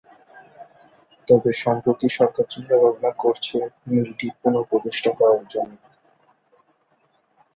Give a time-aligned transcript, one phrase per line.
[1.27, 3.57] তবে সম্প্রতি সরকার চিন্তা ভাবনা করছে
[3.87, 5.73] মিলটি পুনঃপ্রতিষ্ঠা করার জন্য।